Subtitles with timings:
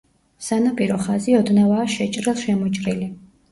[0.45, 3.15] სანაპირო ხაზი ოდნავაა შეჭრილ-შემოჭრილი.